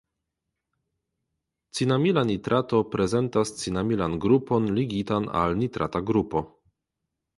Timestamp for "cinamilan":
3.61-4.17